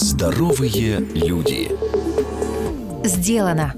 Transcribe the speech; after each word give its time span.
Здоровые 0.00 1.00
люди. 1.12 1.76
Сделано. 3.02 3.74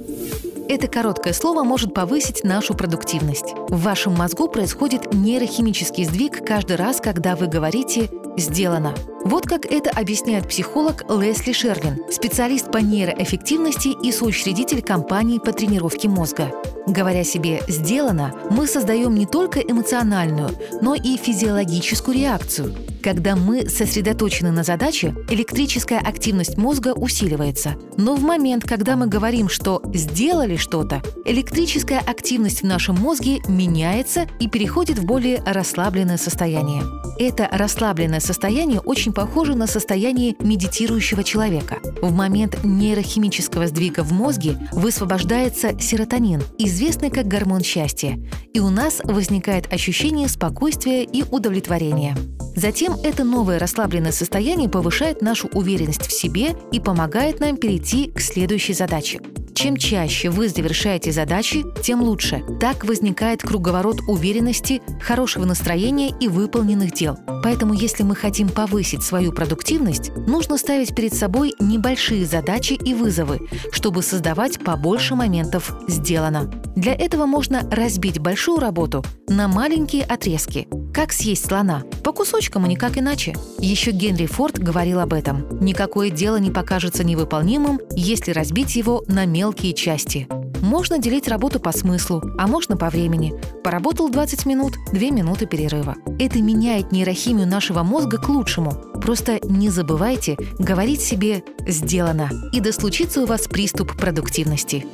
Это 0.69 0.87
короткое 0.87 1.33
слово 1.33 1.65
может 1.65 1.95
повысить 1.95 2.45
нашу 2.45 2.75
продуктивность. 2.75 3.54
В 3.70 3.81
вашем 3.81 4.17
мозгу 4.17 4.46
происходит 4.46 5.14
нейрохимический 5.14 6.04
сдвиг 6.04 6.44
каждый 6.44 6.76
раз, 6.76 7.00
когда 7.00 7.36
вы 7.36 7.46
говорите 7.46 8.11
«сделано». 8.36 8.95
Вот 9.25 9.46
как 9.46 9.64
это 9.64 9.88
объясняет 9.88 10.46
психолог 10.46 11.05
Лесли 11.11 11.53
Шерлин, 11.53 12.05
специалист 12.12 12.71
по 12.71 12.77
нейроэффективности 12.77 13.89
и 13.89 14.12
соучредитель 14.12 14.82
компании 14.82 15.39
по 15.39 15.55
тренировке 15.55 16.11
мозга. 16.11 16.52
Говоря 16.87 17.25
себе 17.25 17.62
«сделано», 17.66 18.34
мы 18.50 18.66
создаем 18.66 19.14
не 19.14 19.25
только 19.25 19.61
эмоциональную, 19.61 20.50
но 20.82 20.95
и 20.95 21.16
физиологическую 21.16 22.14
реакцию. 22.14 22.75
Когда 23.03 23.35
мы 23.35 23.67
сосредоточены 23.67 24.51
на 24.51 24.62
задаче, 24.62 25.14
электрическая 25.30 25.99
активность 25.99 26.59
мозга 26.59 26.93
усиливается. 26.93 27.76
Но 27.96 28.14
в 28.14 28.23
момент, 28.23 28.64
когда 28.64 28.95
мы 28.96 29.07
говорим, 29.07 29.49
что 29.49 29.81
«сделали 29.95 30.57
что-то», 30.57 31.03
электрическая 31.25 32.00
активность 32.00 32.60
в 32.60 32.66
нашем 32.66 32.96
мозге 32.96 33.38
меняется 33.48 34.26
и 34.38 34.48
переходит 34.48 34.98
в 34.98 35.06
более 35.06 35.42
расслабленное 35.46 36.18
состояние. 36.18 36.82
Это 37.18 37.48
расслабленное 37.50 38.20
состояние 38.20 38.80
очень 38.80 39.12
похоже 39.12 39.54
на 39.54 39.66
состояние 39.66 40.37
медитирующего 40.40 41.24
человека. 41.24 41.78
В 42.02 42.12
момент 42.12 42.62
нейрохимического 42.64 43.66
сдвига 43.66 44.02
в 44.02 44.12
мозге 44.12 44.59
высвобождается 44.73 45.78
серотонин, 45.78 46.42
известный 46.59 47.10
как 47.10 47.28
гормон 47.28 47.62
счастья, 47.62 48.18
и 48.52 48.60
у 48.60 48.70
нас 48.70 49.01
возникает 49.04 49.73
ощущение 49.73 50.28
спокойствия 50.28 51.04
и 51.04 51.23
удовлетворения. 51.23 52.16
Затем 52.56 52.95
это 53.02 53.24
новое 53.24 53.59
расслабленное 53.59 54.12
состояние 54.12 54.68
повышает 54.68 55.22
нашу 55.22 55.48
уверенность 55.48 56.06
в 56.06 56.12
себе 56.12 56.56
и 56.73 56.80
помогает 56.80 57.40
нам 57.40 57.56
перейти 57.56 58.10
к 58.10 58.20
следующей 58.20 58.74
задаче. 58.74 59.20
Чем 59.54 59.76
чаще 59.76 60.30
вы 60.30 60.48
завершаете 60.48 61.12
задачи, 61.12 61.65
тем 61.82 62.01
лучше. 62.01 62.43
Так 62.60 62.84
возникает 62.84 63.43
круговорот 63.43 64.01
уверенности, 64.09 64.81
хорошего 65.03 65.45
настроения 65.45 66.15
и 66.19 66.28
выполненных 66.28 66.95
дел. 66.95 67.19
Поэтому, 67.43 67.75
если 67.75 68.03
мы 68.03 68.15
хотим 68.15 68.48
повысить 68.48 69.03
свою 69.03 69.33
продуктивность, 69.33 70.12
нужно 70.27 70.56
ставить 70.56 70.95
перед 70.95 71.12
собой 71.12 71.55
небольшие 71.61 72.25
задачи 72.25 72.73
и 72.73 72.95
вызовы, 72.95 73.41
чтобы 73.71 74.03
создавать 74.03 74.59
побольше 74.61 75.15
моментов 75.15 75.75
«сделано». 75.89 76.51
Для 76.75 76.95
этого 76.95 77.27
можно 77.27 77.61
разбить 77.71 78.19
большую 78.19 78.61
работу 78.61 79.05
на 79.28 79.47
маленькие 79.47 80.05
отрезки. 80.05 80.69
Как 81.01 81.15
съесть 81.15 81.47
слона? 81.47 81.83
По 82.05 82.12
кусочкам 82.12 82.67
и 82.67 82.69
никак 82.69 82.98
иначе. 82.98 83.34
Еще 83.59 83.91
Генри 83.91 84.27
Форд 84.27 84.59
говорил 84.59 85.01
об 85.01 85.15
этом. 85.15 85.59
Никакое 85.59 86.11
дело 86.11 86.37
не 86.37 86.51
покажется 86.51 87.05
невыполнимым, 87.05 87.81
если 87.97 88.33
разбить 88.33 88.77
его 88.77 89.03
на 89.06 89.25
мелкие 89.25 89.73
части. 89.73 90.28
Можно 90.61 90.98
делить 90.98 91.27
работу 91.27 91.59
по 91.59 91.73
смыслу, 91.73 92.23
а 92.37 92.47
можно 92.47 92.77
по 92.77 92.91
времени. 92.91 93.33
Поработал 93.65 94.11
20 94.11 94.45
минут, 94.45 94.75
2 94.93 95.01
минуты 95.09 95.47
перерыва. 95.47 95.97
Это 96.19 96.43
меняет 96.43 96.93
нейрохимию 96.93 97.47
нашего 97.47 97.83
мозга 97.83 98.19
к 98.19 98.28
лучшему. 98.28 98.73
Просто 99.01 99.41
не 99.43 99.71
забывайте 99.71 100.37
говорить 100.59 101.01
себе 101.01 101.43
«сделано», 101.67 102.31
и 102.53 102.61
да 102.61 102.73
случится 102.73 103.23
у 103.23 103.27
вас 103.27 103.48
приступ 103.48 103.97
продуктивности. 103.97 104.84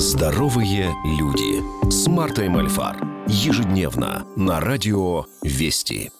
Здоровые 0.00 0.96
люди 1.04 1.62
с 1.90 2.08
Мартой 2.08 2.48
Мальфар. 2.48 2.96
Ежедневно 3.26 4.24
на 4.34 4.58
радио 4.58 5.26
«Вести». 5.42 6.10